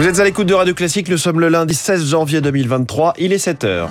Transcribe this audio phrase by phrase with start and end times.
[0.00, 3.34] Vous êtes à l'écoute de Radio Classique, nous sommes le lundi 16 janvier 2023, il
[3.34, 3.90] est 7h.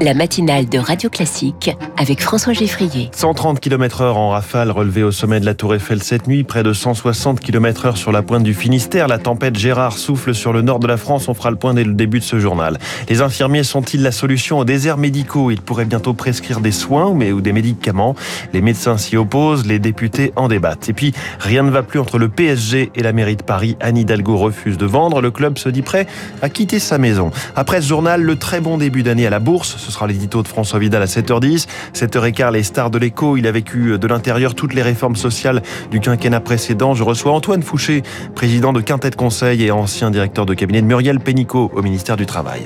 [0.00, 3.10] La matinale de Radio Classique avec François Geffrier.
[3.14, 6.64] 130 km heure en rafale relevée au sommet de la Tour Eiffel cette nuit, près
[6.64, 9.06] de 160 km heure sur la pointe du Finistère.
[9.06, 11.28] La tempête Gérard souffle sur le nord de la France.
[11.28, 12.78] On fera le point dès le début de ce journal.
[13.08, 15.52] Les infirmiers sont-ils la solution aux déserts médicaux?
[15.52, 18.16] Ils pourraient bientôt prescrire des soins ou des médicaments.
[18.52, 20.88] Les médecins s'y opposent, les députés en débattent.
[20.88, 23.76] Et puis, rien ne va plus entre le PSG et la mairie de Paris.
[23.80, 25.20] Anne Hidalgo refuse de vendre.
[25.20, 26.08] Le club se dit prêt
[26.42, 27.30] à quitter sa maison.
[27.54, 29.83] Après ce journal, le très bon début d'année à la bourse.
[29.84, 31.66] Ce sera l'édito de François Vidal à 7h10.
[31.94, 33.36] 7h15, les stars de l'écho.
[33.36, 36.94] Il a vécu de l'intérieur toutes les réformes sociales du quinquennat précédent.
[36.94, 38.02] Je reçois Antoine Fouché,
[38.34, 42.24] président de Quintet Conseil et ancien directeur de cabinet de Muriel Pénicaud au ministère du
[42.24, 42.62] Travail.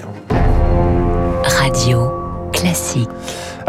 [1.44, 2.12] Radio
[2.52, 3.08] classique.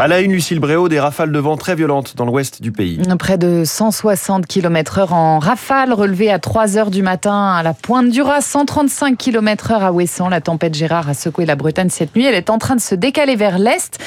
[0.00, 3.02] À la une, Lucille Bréau, des rafales de vent très violentes dans l'ouest du pays.
[3.18, 7.74] Près de 160 km heure en rafale, relevée à 3 heures du matin à la
[7.74, 10.30] pointe du Raz, 135 km heure à Ouessant.
[10.30, 12.24] La tempête Gérard a secoué la Bretagne cette nuit.
[12.24, 13.98] Elle est en train de se décaler vers l'est.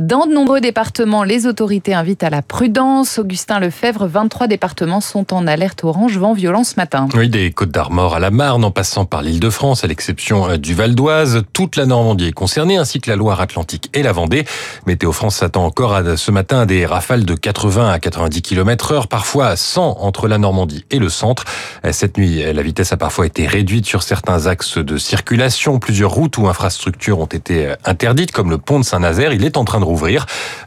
[0.00, 3.18] Dans de nombreux départements, les autorités invitent à la prudence.
[3.18, 7.08] Augustin Lefebvre, 23 départements sont en alerte orange vent violent ce matin.
[7.14, 10.48] Oui, des Côtes d'Armor à la Marne, en passant par l'île de France, à l'exception
[10.48, 11.42] euh, du Val d'Oise.
[11.52, 14.46] Toute la Normandie est concernée, ainsi que la Loire-Atlantique et la Vendée.
[14.86, 19.08] Météo France s'attend encore à ce matin des rafales de 80 à 90 km heure,
[19.08, 21.42] parfois à 100 entre la Normandie et le centre.
[21.90, 25.80] Cette nuit, la vitesse a parfois été réduite sur certains axes de circulation.
[25.80, 29.32] Plusieurs routes ou infrastructures ont été interdites, comme le pont de Saint-Nazaire.
[29.32, 30.26] Il est en train de rouvrir.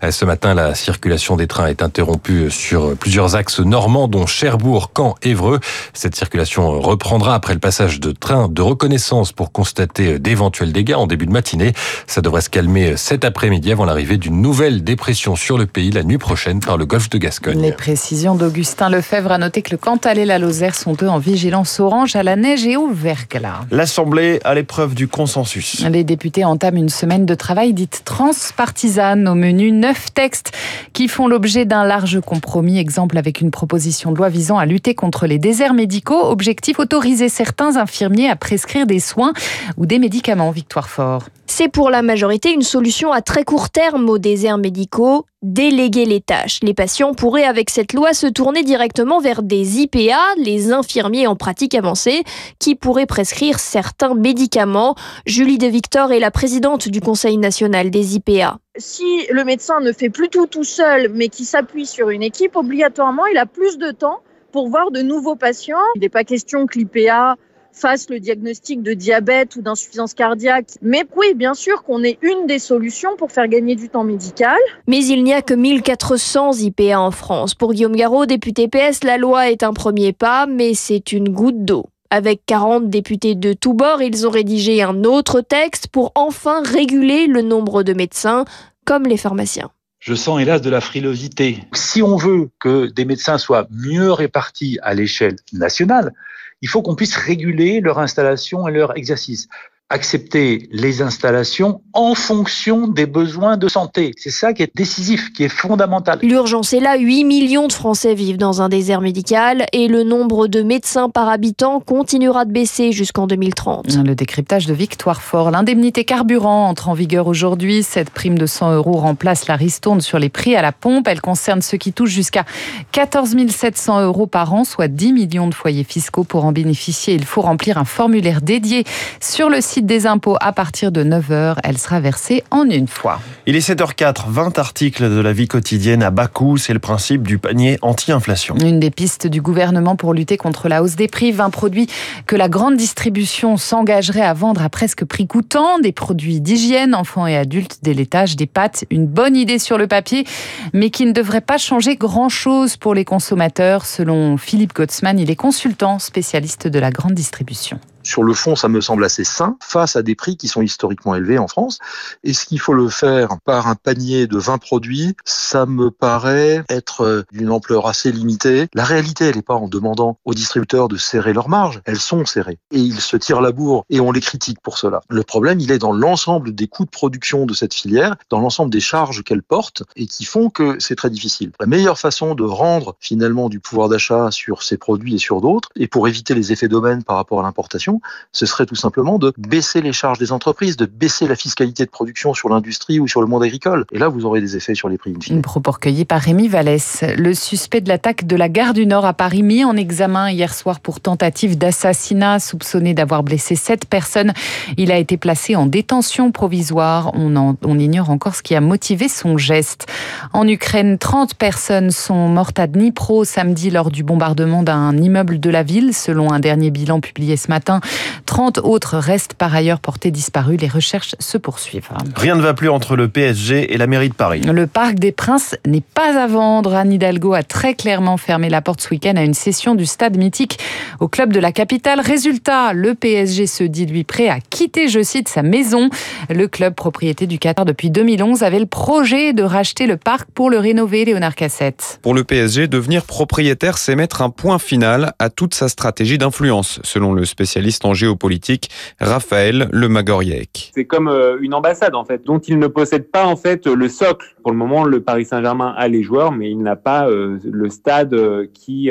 [0.10, 5.16] Ce matin, la circulation des trains est interrompue sur plusieurs axes normands, dont Cherbourg, Caen,
[5.24, 5.62] Évreux.
[5.94, 11.08] Cette circulation reprendra après le passage de trains de reconnaissance pour constater d'éventuels dégâts en
[11.08, 11.72] début de matinée.
[12.08, 16.04] Ça devrait se calmer cet après-midi avant l'arrivée d'une nouvelle dépression sur le pays la
[16.04, 17.62] nuit prochaine par le golfe de Gascogne.
[17.62, 21.20] Les précisions d'Augustin Lefebvre a noté que le Cantal et la Lozère sont eux en
[21.20, 23.62] vigilance orange à la neige et au verglas.
[23.72, 25.86] L'Assemblée à l'épreuve du consensus.
[25.90, 30.52] Les députés entament une semaine de travail dite transpartisane au menu neuf textes
[30.94, 32.80] qui font l'objet d'un large compromis.
[32.80, 36.26] Exemple avec une proposition de loi visant à lutter contre les déserts médicaux.
[36.26, 39.34] Objectif autoriser certains infirmiers à prescrire des soins
[39.78, 40.52] ou des médicaments.
[40.52, 41.24] Victoire Fort.
[41.48, 44.18] C'est pour la majorité une solution à très court terme aux
[44.58, 46.60] médicaux, déléguer les tâches.
[46.64, 51.36] Les patients pourraient avec cette loi se tourner directement vers des IPA, les infirmiers en
[51.36, 52.24] pratique avancée,
[52.60, 54.96] qui pourraient prescrire certains médicaments.
[55.26, 58.58] Julie De Victor est la présidente du Conseil national des IPA.
[58.78, 62.56] Si le médecin ne fait plus tout tout seul, mais qui s'appuie sur une équipe,
[62.56, 65.78] obligatoirement, il a plus de temps pour voir de nouveaux patients.
[65.96, 67.36] Il n'est pas question que l'IPA
[67.76, 70.68] fasse le diagnostic de diabète ou d'insuffisance cardiaque.
[70.82, 74.58] Mais oui, bien sûr qu'on est une des solutions pour faire gagner du temps médical.
[74.88, 77.54] Mais il n'y a que 1400 IPA en France.
[77.54, 81.66] Pour Guillaume Garot, député PS, la loi est un premier pas, mais c'est une goutte
[81.66, 81.86] d'eau.
[82.10, 87.28] Avec 40 députés de tous bords, ils ont rédigé un autre texte pour enfin réguler
[87.28, 88.46] le nombre de médecins,
[88.86, 89.70] comme les pharmaciens
[90.06, 91.64] je sens hélas de la frilosité.
[91.74, 96.14] Si on veut que des médecins soient mieux répartis à l'échelle nationale,
[96.62, 99.48] il faut qu'on puisse réguler leur installation et leur exercice
[99.90, 104.12] accepter les installations en fonction des besoins de santé.
[104.18, 106.18] C'est ça qui est décisif, qui est fondamental.
[106.24, 106.98] L'urgence est là.
[106.98, 111.30] 8 millions de Français vivent dans un désert médical et le nombre de médecins par
[111.30, 113.98] habitant continuera de baisser jusqu'en 2030.
[114.04, 115.52] Le décryptage de Victoire Fort.
[115.52, 117.84] L'indemnité carburant entre en vigueur aujourd'hui.
[117.84, 121.08] Cette prime de 100 euros remplace la ristourne sur les prix à la pompe.
[121.08, 122.46] Elle concerne ceux qui touchent jusqu'à
[122.92, 126.24] 14 700 euros par an, soit 10 millions de foyers fiscaux.
[126.24, 128.84] Pour en bénéficier, il faut remplir un formulaire dédié
[129.20, 131.58] sur le site des impôts à partir de 9h.
[131.64, 133.20] Elle sera versée en une fois.
[133.46, 136.58] Il est 7h04, 20 articles de la vie quotidienne à bas coût.
[136.58, 138.56] C'est le principe du panier anti-inflation.
[138.58, 141.32] Une des pistes du gouvernement pour lutter contre la hausse des prix.
[141.32, 141.88] 20 produits
[142.26, 145.80] que la grande distribution s'engagerait à vendre à presque prix coûtant.
[145.80, 148.86] Des produits d'hygiène, enfants et adultes, des laitages, des pâtes.
[148.90, 150.26] Une bonne idée sur le papier,
[150.74, 153.86] mais qui ne devrait pas changer grand-chose pour les consommateurs.
[153.86, 158.68] Selon Philippe Gottsman, il est consultant spécialiste de la grande distribution sur le fond, ça
[158.68, 161.80] me semble assez sain face à des prix qui sont historiquement élevés en France.
[162.24, 167.02] Est-ce qu'il faut le faire par un panier de 20 produits Ça me paraît être
[167.02, 168.68] euh, d'une ampleur assez limitée.
[168.74, 171.82] La réalité, elle n'est pas en demandant aux distributeurs de serrer leurs marges.
[171.86, 172.60] Elles sont serrées.
[172.72, 175.02] Et ils se tirent la bourre et on les critique pour cela.
[175.10, 178.72] Le problème, il est dans l'ensemble des coûts de production de cette filière, dans l'ensemble
[178.72, 181.52] des charges qu'elle porte et qui font que c'est très difficile.
[181.60, 185.70] La meilleure façon de rendre finalement du pouvoir d'achat sur ces produits et sur d'autres,
[185.76, 187.95] et pour éviter les effets d'aubaine par rapport à l'importation,
[188.32, 191.90] ce serait tout simplement de baisser les charges des entreprises, de baisser la fiscalité de
[191.90, 193.86] production sur l'industrie ou sur le monde agricole.
[193.92, 195.14] Et là, vous aurez des effets sur les prix.
[195.30, 197.04] Une propos recueillie par Rémi Vallès.
[197.18, 200.54] Le suspect de l'attaque de la gare du Nord à Paris mis en examen hier
[200.54, 204.34] soir pour tentative d'assassinat, soupçonné d'avoir blessé sept personnes.
[204.78, 207.12] Il a été placé en détention provisoire.
[207.14, 209.88] On, on ignore encore ce qui a motivé son geste.
[210.34, 215.50] En Ukraine, 30 personnes sont mortes à Dnipro samedi lors du bombardement d'un immeuble de
[215.50, 217.80] la ville, selon un dernier bilan publié ce matin.
[218.26, 220.60] 30 autres restent par ailleurs portés disparus.
[220.60, 221.90] Les recherches se poursuivent.
[222.16, 224.42] Rien ne va plus entre le PSG et la mairie de Paris.
[224.42, 226.74] Le Parc des Princes n'est pas à vendre.
[226.74, 230.18] Anne Hidalgo a très clairement fermé la porte ce week-end à une session du stade
[230.18, 230.60] mythique
[231.00, 232.00] au club de la capitale.
[232.00, 235.90] Résultat, le PSG se dit lui prêt à quitter, je cite, sa maison.
[236.30, 240.50] Le club propriété du Qatar depuis 2011 avait le projet de racheter le parc pour
[240.50, 242.00] le rénover, Léonard Cassette.
[242.02, 246.80] Pour le PSG, devenir propriétaire, c'est mettre un point final à toute sa stratégie d'influence,
[246.84, 248.70] selon le spécialiste en géopolitique
[249.00, 250.72] Raphaël Lemagoriec.
[250.74, 253.90] C'est comme euh, une ambassade en fait, dont il ne possède pas en fait le
[253.90, 254.36] socle.
[254.42, 257.70] Pour le moment, le Paris Saint-Germain a les joueurs, mais il n'a pas euh, le
[257.70, 258.90] stade euh, qui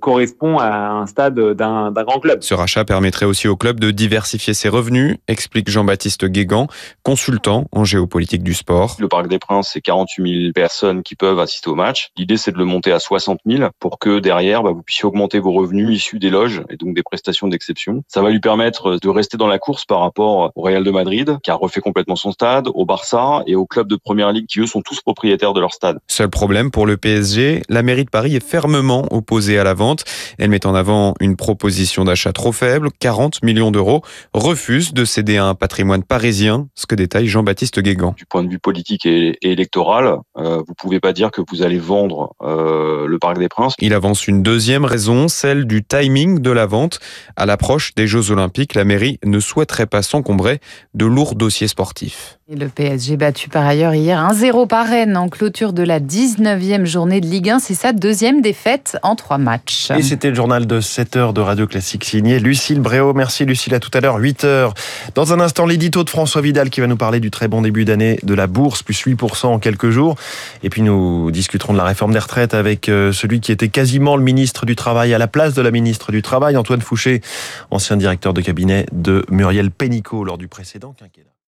[0.00, 2.42] correspond à un stade d'un grand club.
[2.42, 6.68] Ce rachat permettrait aussi au club de diversifier ses revenus, explique Jean-Baptiste Guégan,
[7.02, 8.96] consultant en géopolitique du sport.
[9.00, 12.10] Le Parc des Princes, c'est 48 000 personnes qui peuvent assister au match.
[12.16, 15.38] L'idée, c'est de le monter à 60 000 pour que derrière, bah, vous puissiez augmenter
[15.38, 17.95] vos revenus issus des loges et donc des prestations d'exception.
[18.08, 21.38] Ça va lui permettre de rester dans la course par rapport au Real de Madrid,
[21.42, 24.60] qui a refait complètement son stade, au Barça et aux clubs de première ligue qui,
[24.60, 25.98] eux, sont tous propriétaires de leur stade.
[26.08, 30.04] Seul problème pour le PSG, la mairie de Paris est fermement opposée à la vente.
[30.38, 34.02] Elle met en avant une proposition d'achat trop faible, 40 millions d'euros,
[34.34, 38.14] refuse de céder à un patrimoine parisien, ce que détaille Jean-Baptiste Guégan.
[38.16, 41.78] Du point de vue politique et, électoral, euh, vous pouvez pas dire que vous allez
[41.78, 43.74] vendre euh, le Parc des Princes.
[43.80, 46.98] Il avance une deuxième raison, celle du timing de la vente.
[47.36, 50.60] À l'approche des Jeux Olympiques, la mairie ne souhaiterait pas s'encombrer
[50.94, 52.38] de lourds dossiers sportifs.
[52.48, 56.84] Et le PSG battu par ailleurs hier 1-0 par Rennes en clôture de la 19e
[56.84, 57.58] journée de Ligue 1.
[57.58, 59.90] C'est sa deuxième défaite en trois matchs.
[59.90, 63.14] Et c'était le journal de 7 heures de Radio Classique signé Lucille Bréau.
[63.14, 64.74] Merci Lucille, à tout à l'heure, 8 heures.
[65.16, 67.84] Dans un instant, l'édito de François Vidal qui va nous parler du très bon début
[67.84, 70.14] d'année de la bourse, plus 8% en quelques jours.
[70.62, 74.16] Et puis nous discuterons de la réforme des retraites avec euh, celui qui était quasiment
[74.16, 77.22] le ministre du Travail à la place de la ministre du Travail, Antoine Fouché,
[77.72, 81.35] ancien directeur de cabinet de Muriel Pénicaud lors du précédent quinquennat.